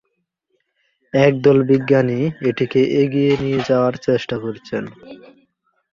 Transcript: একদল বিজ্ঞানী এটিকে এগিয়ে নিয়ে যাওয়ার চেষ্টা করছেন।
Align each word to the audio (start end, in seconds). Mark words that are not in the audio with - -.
একদল 1.13 1.57
বিজ্ঞানী 1.69 2.19
এটিকে 2.49 2.81
এগিয়ে 3.01 3.33
নিয়ে 3.41 3.59
যাওয়ার 3.69 3.93
চেষ্টা 4.05 4.35
করছেন। 4.39 4.83